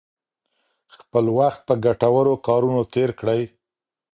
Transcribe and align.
خپل 0.95 1.25
وخت 1.37 1.59
په 1.67 1.73
ګټورو 1.85 2.33
کارونو 2.47 2.79
تیر 2.93 3.09
کړئ. 3.19 3.41